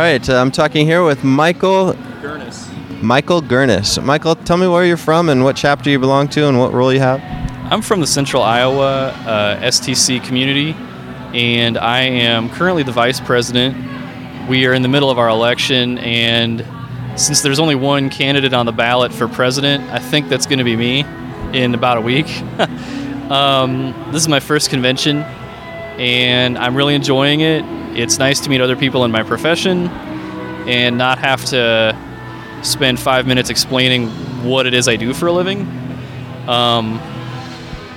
right, 0.00 0.30
uh, 0.30 0.36
I'm 0.36 0.50
talking 0.50 0.86
here 0.86 1.04
with 1.04 1.24
Michael 1.24 1.92
Gurnis. 2.22 3.02
Michael 3.02 3.42
Gurnis. 3.42 4.02
Michael, 4.02 4.34
tell 4.34 4.56
me 4.56 4.66
where 4.66 4.84
you're 4.84 4.96
from 4.96 5.28
and 5.28 5.44
what 5.44 5.56
chapter 5.56 5.90
you 5.90 5.98
belong 5.98 6.28
to 6.28 6.48
and 6.48 6.58
what 6.58 6.72
role 6.72 6.90
you 6.90 7.00
have. 7.00 7.20
I'm 7.70 7.82
from 7.82 8.00
the 8.00 8.06
Central 8.06 8.42
Iowa 8.42 9.08
uh, 9.08 9.60
STC 9.60 10.24
community, 10.24 10.72
and 11.34 11.76
I 11.76 12.00
am 12.00 12.48
currently 12.48 12.82
the 12.82 12.92
vice 12.92 13.20
president. 13.20 13.76
We 14.48 14.66
are 14.66 14.72
in 14.72 14.80
the 14.80 14.88
middle 14.88 15.10
of 15.10 15.18
our 15.18 15.28
election, 15.28 15.98
and 15.98 16.64
since 17.20 17.42
there's 17.42 17.58
only 17.58 17.74
one 17.74 18.08
candidate 18.08 18.54
on 18.54 18.64
the 18.64 18.72
ballot 18.72 19.12
for 19.12 19.28
president, 19.28 19.84
I 19.90 19.98
think 19.98 20.30
that's 20.30 20.46
going 20.46 20.60
to 20.60 20.64
be 20.64 20.76
me 20.76 21.04
in 21.52 21.74
about 21.74 21.98
a 21.98 22.00
week. 22.00 22.40
um, 23.30 23.92
this 24.12 24.22
is 24.22 24.28
my 24.28 24.40
first 24.40 24.70
convention, 24.70 25.18
and 25.98 26.56
I'm 26.56 26.74
really 26.74 26.94
enjoying 26.94 27.40
it. 27.40 27.79
It's 27.94 28.18
nice 28.18 28.40
to 28.40 28.50
meet 28.50 28.60
other 28.60 28.76
people 28.76 29.04
in 29.04 29.10
my 29.10 29.22
profession 29.22 29.88
and 30.68 30.96
not 30.96 31.18
have 31.18 31.44
to 31.46 31.96
spend 32.62 33.00
five 33.00 33.26
minutes 33.26 33.50
explaining 33.50 34.08
what 34.44 34.66
it 34.66 34.74
is 34.74 34.86
I 34.88 34.96
do 34.96 35.12
for 35.14 35.26
a 35.26 35.32
living. 35.32 35.62
Um, 36.48 37.00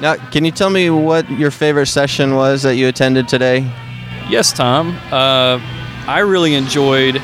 Now, 0.00 0.16
can 0.30 0.44
you 0.44 0.50
tell 0.50 0.70
me 0.70 0.90
what 0.90 1.30
your 1.30 1.50
favorite 1.52 1.86
session 1.86 2.34
was 2.34 2.62
that 2.62 2.74
you 2.74 2.88
attended 2.88 3.28
today? 3.28 3.60
Yes, 4.28 4.52
Tom. 4.52 4.96
Uh, 5.12 5.60
I 6.08 6.20
really 6.20 6.54
enjoyed 6.54 7.14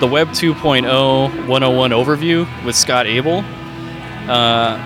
the 0.00 0.06
Web 0.06 0.28
2.0 0.28 1.46
101 1.46 1.90
overview 1.90 2.64
with 2.64 2.74
Scott 2.74 3.06
Abel. 3.06 3.44
Uh, 4.28 4.78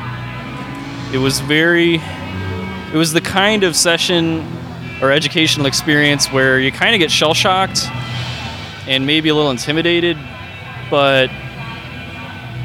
it 1.14 1.18
was 1.18 1.40
very, 1.40 1.94
it 1.96 2.96
was 2.96 3.12
the 3.12 3.20
kind 3.22 3.64
of 3.64 3.76
session 3.76 4.46
or 5.02 5.12
educational 5.12 5.66
experience 5.66 6.28
where 6.28 6.58
you 6.58 6.72
kind 6.72 6.94
of 6.94 7.00
get 7.00 7.10
shell 7.10 7.34
shocked 7.34 7.86
and 8.86 9.04
maybe 9.04 9.28
a 9.28 9.34
little 9.34 9.50
intimidated, 9.50 10.16
but 10.90 11.28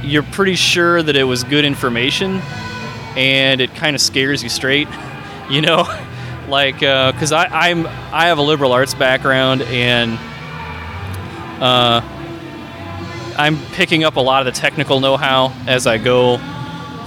you're 0.03 0.23
pretty 0.23 0.55
sure 0.55 1.01
that 1.01 1.15
it 1.15 1.23
was 1.23 1.43
good 1.43 1.65
information 1.65 2.39
and 3.17 3.59
it 3.59 3.73
kind 3.75 3.95
of 3.95 4.01
scares 4.01 4.43
you 4.43 4.49
straight, 4.49 4.87
you 5.49 5.61
know? 5.61 5.83
like 6.47 6.75
because 6.75 7.33
I 7.33 7.45
I'm 7.45 7.85
I 7.87 8.27
have 8.27 8.37
a 8.37 8.41
liberal 8.41 8.71
arts 8.71 8.93
background 8.93 9.63
and 9.63 10.17
uh, 11.61 12.01
I'm 13.37 13.57
picking 13.73 14.03
up 14.03 14.15
a 14.15 14.21
lot 14.21 14.45
of 14.45 14.53
the 14.53 14.59
technical 14.59 14.99
know-how 14.99 15.53
as 15.67 15.87
I 15.87 15.97
go 15.97 16.37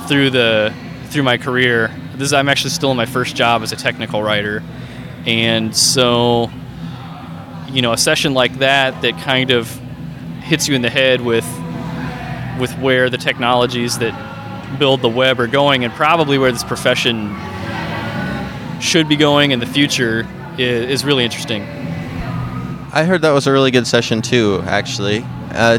through 0.06 0.30
the 0.30 0.74
through 1.06 1.22
my 1.22 1.38
career. 1.38 1.94
This 2.14 2.26
is, 2.26 2.32
I'm 2.32 2.48
actually 2.48 2.70
still 2.70 2.90
in 2.90 2.96
my 2.96 3.06
first 3.06 3.34
job 3.34 3.62
as 3.62 3.72
a 3.72 3.76
technical 3.76 4.22
writer, 4.22 4.62
and 5.26 5.76
so 5.76 6.50
you 7.68 7.82
know 7.82 7.92
a 7.92 7.98
session 7.98 8.34
like 8.34 8.58
that 8.58 9.00
that 9.02 9.18
kind 9.18 9.50
of 9.50 9.68
hits 10.42 10.68
you 10.68 10.74
in 10.74 10.82
the 10.82 10.90
head 10.90 11.20
with 11.20 11.46
with 12.58 12.76
where 12.78 13.08
the 13.08 13.18
technologies 13.18 13.98
that 13.98 14.78
build 14.78 15.02
the 15.02 15.08
web 15.08 15.40
are 15.40 15.46
going 15.46 15.84
and 15.84 15.92
probably 15.94 16.38
where 16.38 16.52
this 16.52 16.64
profession 16.64 17.34
should 18.80 19.08
be 19.08 19.16
going 19.16 19.50
in 19.50 19.60
the 19.60 19.66
future 19.66 20.26
is, 20.58 20.90
is 20.90 21.04
really 21.04 21.24
interesting. 21.24 21.62
I 22.92 23.04
heard 23.04 23.22
that 23.22 23.30
was 23.30 23.46
a 23.46 23.52
really 23.52 23.70
good 23.70 23.86
session 23.86 24.20
too, 24.20 24.62
actually. 24.64 25.24
Uh, 25.52 25.78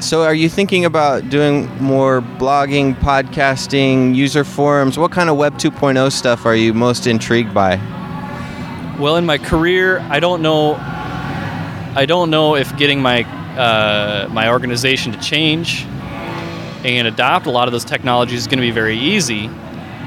so, 0.00 0.22
are 0.22 0.34
you 0.34 0.48
thinking 0.48 0.84
about 0.84 1.28
doing 1.28 1.66
more 1.82 2.20
blogging, 2.20 2.94
podcasting, 2.94 4.14
user 4.14 4.44
forums? 4.44 4.96
What 4.96 5.10
kind 5.10 5.28
of 5.28 5.36
Web 5.36 5.54
2.0 5.54 6.12
stuff 6.12 6.46
are 6.46 6.54
you 6.54 6.72
most 6.72 7.06
intrigued 7.06 7.52
by? 7.52 7.80
Well, 8.98 9.14
in 9.14 9.26
my 9.26 9.38
career, 9.38 10.00
I 10.10 10.18
don't 10.18 10.42
know. 10.42 10.74
I 10.74 12.04
don't 12.04 12.30
know 12.30 12.56
if 12.56 12.76
getting 12.76 13.00
my 13.00 13.22
uh, 13.56 14.28
my 14.32 14.50
organization 14.50 15.12
to 15.12 15.20
change 15.20 15.84
and 16.84 17.06
adopt 17.06 17.46
a 17.46 17.50
lot 17.50 17.68
of 17.68 17.72
those 17.72 17.84
technologies 17.84 18.40
is 18.40 18.46
going 18.48 18.58
to 18.58 18.62
be 18.62 18.72
very 18.72 18.98
easy. 18.98 19.48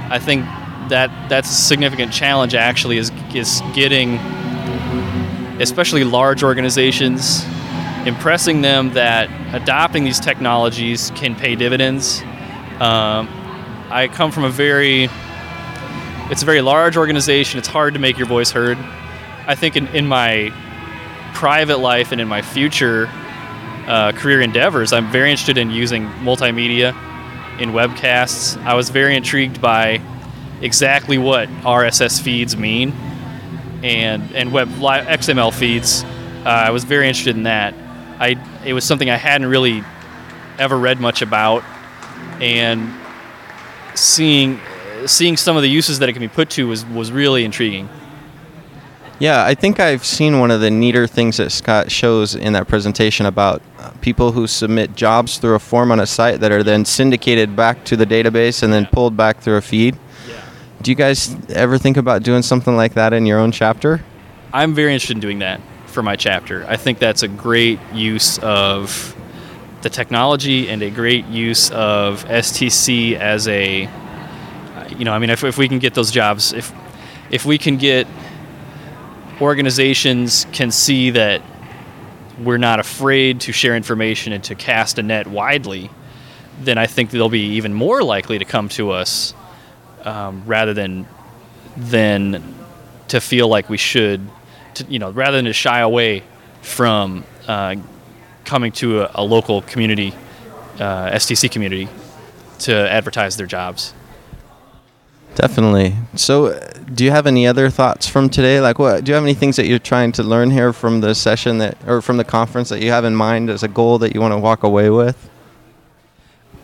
I 0.10 0.20
think 0.20 0.44
that 0.90 1.10
that's 1.30 1.50
a 1.50 1.54
significant 1.54 2.12
challenge. 2.12 2.54
Actually, 2.54 2.98
is 2.98 3.14
is 3.34 3.62
getting, 3.74 4.18
especially 5.62 6.04
large 6.04 6.44
organizations, 6.44 7.46
impressing 8.06 8.62
them 8.62 8.92
that 8.92 9.30
adopting 9.56 10.04
these 10.04 10.20
technologies 10.20 11.12
can 11.16 11.34
pay 11.36 11.56
dividends. 11.56 12.22
Um, 12.82 13.30
I 13.90 14.10
come 14.12 14.32
from 14.32 14.44
a 14.44 14.50
very 14.50 15.10
it's 16.32 16.44
a 16.44 16.46
very 16.46 16.62
large 16.62 16.96
organization. 16.96 17.60
It's 17.60 17.68
hard 17.68 17.94
to 17.94 18.00
make 18.00 18.18
your 18.18 18.26
voice 18.26 18.52
heard. 18.52 18.78
I 19.48 19.54
think 19.54 19.76
in, 19.76 19.88
in 19.88 20.08
my 20.08 20.54
private 21.34 21.80
life 21.80 22.14
and 22.14 22.22
in 22.22 22.28
my 22.30 22.42
future 22.42 23.10
uh, 23.86 24.14
career 24.14 24.40
endeavors, 24.40 24.94
I'm 24.94 25.12
very 25.12 25.30
interested 25.30 25.58
in 25.58 25.72
using 25.72 26.08
multimedia 26.24 26.96
in 27.60 27.72
webcasts. 27.72 28.58
I 28.64 28.76
was 28.76 28.90
very 28.90 29.18
intrigued 29.18 29.62
by 29.62 30.00
exactly 30.62 31.18
what 31.18 31.50
RSS 31.50 32.22
feeds 32.22 32.56
mean 32.56 32.94
and 33.84 34.34
and 34.34 34.54
web 34.54 34.70
XML 34.70 35.54
feeds. 35.54 36.04
Uh, 36.46 36.50
I 36.50 36.70
was 36.70 36.86
very 36.86 37.10
interested 37.10 37.36
in 37.36 37.44
that. 37.44 37.74
I 38.20 38.42
it 38.64 38.72
was 38.72 38.86
something 38.86 39.10
I 39.10 39.18
hadn't 39.18 39.48
really 39.48 39.84
ever 40.58 40.78
read 40.78 41.02
much 41.02 41.22
about, 41.22 41.64
and 42.40 42.94
seeing 43.96 44.62
seeing 45.06 45.38
some 45.38 45.56
of 45.56 45.64
the 45.64 45.70
uses 45.70 46.00
that 46.00 46.10
it 46.10 46.14
can 46.14 46.22
be 46.22 46.28
put 46.28 46.50
to 46.52 46.68
was 46.68 46.86
was 46.86 47.12
really 47.12 47.44
intriguing. 47.44 47.90
Yeah, 49.20 49.46
I 49.46 49.54
think 49.54 49.80
I've 49.80 50.04
seen 50.04 50.40
one 50.40 50.50
of 50.50 50.62
the 50.62 50.72
neater 50.72 51.06
things 51.06 51.38
that 51.38 51.52
Scott 51.52 51.92
shows 51.92 52.34
in 52.34 52.54
that 52.54 52.68
presentation 52.68 53.28
about 53.28 53.62
people 54.02 54.32
who 54.32 54.48
submit 54.48 54.96
jobs 54.96 55.38
through 55.38 55.54
a 55.54 55.60
form 55.60 55.92
on 55.92 56.00
a 56.00 56.08
site 56.08 56.40
that 56.40 56.52
are 56.52 56.64
then 56.64 56.86
syndicated 56.86 57.56
back 57.56 57.84
to 57.86 57.96
the 57.96 58.06
database 58.06 58.64
and 58.64 58.74
then 58.74 58.88
pulled 58.88 59.16
back 59.16 59.40
through 59.40 59.58
a 59.58 59.62
feed. 59.62 59.96
Do 60.82 60.90
you 60.90 60.96
guys 60.96 61.36
ever 61.50 61.78
think 61.78 61.98
about 61.98 62.24
doing 62.24 62.42
something 62.42 62.76
like 62.76 62.96
that 62.96 63.14
in 63.14 63.28
your 63.28 63.38
own 63.38 63.52
chapter? 63.52 64.04
I'm 64.52 64.74
very 64.74 64.92
interested 64.92 65.18
in 65.18 65.22
doing 65.22 65.40
that 65.40 65.62
for 65.86 66.02
my 66.02 66.16
chapter. 66.16 66.66
I 66.68 66.78
think 66.78 66.98
that's 66.98 67.22
a 67.22 67.28
great 67.28 67.80
use 67.94 68.40
of 68.40 69.16
the 69.84 69.90
technology 69.90 70.70
and 70.70 70.82
a 70.82 70.90
great 70.90 71.26
use 71.28 71.70
of 71.72 72.26
STC 72.26 73.18
as 73.18 73.48
a, 73.48 73.88
you 74.98 75.06
know, 75.06 75.14
I 75.14 75.20
mean, 75.20 75.30
if, 75.30 75.44
if 75.44 75.58
we 75.58 75.68
can 75.68 75.80
get 75.80 75.94
those 75.94 76.12
jobs, 76.12 76.54
if 76.54 76.72
if 77.30 77.46
we 77.46 77.58
can 77.58 77.78
get 77.78 78.08
organizations 79.40 80.46
can 80.52 80.70
see 80.70 81.12
that 81.12 81.42
we're 82.40 82.58
not 82.58 82.80
afraid 82.80 83.42
to 83.42 83.52
share 83.52 83.76
information 83.76 84.34
and 84.34 84.44
to 84.44 84.56
cast 84.56 85.00
a 85.00 85.04
net 85.04 85.28
widely, 85.28 85.90
then 86.60 86.78
I 86.78 86.86
think 86.86 87.10
they'll 87.12 87.30
be 87.30 87.56
even 87.56 87.74
more 87.74 88.04
likely 88.04 88.40
to 88.40 88.46
come 88.46 88.70
to 88.70 88.92
us 88.92 89.34
um, 90.04 90.44
rather 90.46 90.74
than 90.74 91.08
than 91.78 92.44
to 93.08 93.22
feel 93.22 93.48
like 93.48 93.70
we 93.70 93.78
should, 93.78 94.28
to, 94.76 94.86
you 94.86 95.00
know, 95.00 95.10
rather 95.12 95.38
than 95.38 95.46
to 95.46 95.54
shy 95.54 95.80
away 95.80 96.24
from 96.62 97.24
uh, 97.48 97.76
coming 98.46 98.72
to 98.74 99.02
a, 99.02 99.12
a 99.16 99.24
local 99.24 99.62
community, 99.64 100.14
uh, 100.76 101.12
STC 101.12 101.50
community, 101.50 101.88
to 102.60 102.74
advertise 102.74 103.38
their 103.38 103.48
jobs. 103.48 103.94
Definitely. 105.36 105.96
So, 106.16 106.48
uh, 106.48 106.60
do 106.94 107.06
you 107.06 107.12
have 107.12 107.26
any 107.26 107.48
other 107.48 107.70
thoughts 107.70 108.06
from 108.06 108.30
today? 108.30 108.60
Like, 108.60 108.80
what 108.80 109.04
do 109.04 109.12
you 109.12 109.16
have 109.16 109.24
any 109.24 109.34
things 109.34 109.56
that 109.56 109.66
you're 109.66 109.80
trying 109.80 110.12
to 110.14 110.24
learn 110.24 110.52
here 110.52 110.74
from 110.74 111.00
the 111.00 111.16
session 111.16 111.58
that, 111.60 111.78
or 111.88 112.02
from 112.02 112.18
the 112.18 112.26
conference 112.26 112.70
that 112.70 112.82
you 112.82 112.92
have 112.92 113.06
in 113.06 113.16
mind 113.16 113.50
as 113.50 113.64
a 113.64 113.70
goal 113.70 113.98
that 114.00 114.14
you 114.14 114.20
want 114.20 114.34
to 114.34 114.38
walk 114.38 114.64
away 114.64 114.90
with? 114.90 115.30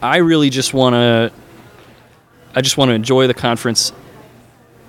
I 0.02 0.18
really 0.18 0.50
just 0.50 0.74
want 0.74 0.94
to. 0.94 1.32
I 2.54 2.62
just 2.62 2.78
want 2.78 2.90
to 2.90 2.96
enjoy 2.96 3.28
the 3.28 3.34
conference 3.34 3.94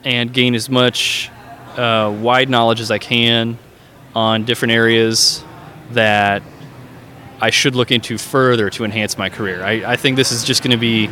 and 0.04 0.32
gain 0.32 0.54
as 0.54 0.68
much 0.68 1.30
uh, 1.76 2.14
wide 2.20 2.48
knowledge 2.48 2.80
as 2.80 2.90
I 2.90 2.98
can 2.98 3.58
on 4.14 4.44
different 4.44 4.72
areas 4.72 5.44
that 5.92 6.42
I 7.40 7.50
should 7.50 7.76
look 7.76 7.92
into 7.92 8.18
further 8.18 8.70
to 8.70 8.84
enhance 8.84 9.16
my 9.16 9.28
career. 9.28 9.62
I, 9.62 9.92
I 9.92 9.96
think 9.96 10.16
this 10.16 10.32
is 10.32 10.44
just 10.44 10.62
going 10.62 10.72
to 10.72 10.76
be 10.76 11.08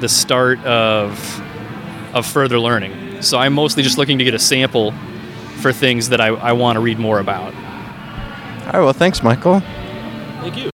the 0.00 0.08
start 0.08 0.58
of 0.64 1.42
of 2.14 2.26
further 2.26 2.58
learning. 2.58 3.22
So 3.22 3.38
I'm 3.38 3.52
mostly 3.52 3.82
just 3.82 3.98
looking 3.98 4.18
to 4.18 4.24
get 4.24 4.34
a 4.34 4.38
sample 4.38 4.92
for 5.60 5.72
things 5.72 6.08
that 6.10 6.20
I, 6.20 6.28
I 6.28 6.52
want 6.52 6.76
to 6.76 6.80
read 6.80 6.98
more 6.98 7.18
about. 7.18 7.54
All 7.54 8.72
right. 8.72 8.80
Well, 8.80 8.92
thanks, 8.92 9.22
Michael. 9.22 9.60
Thank 10.40 10.56
you. 10.56 10.66